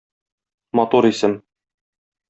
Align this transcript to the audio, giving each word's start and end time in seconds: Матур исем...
Матур 0.79 1.03
исем... 1.13 1.33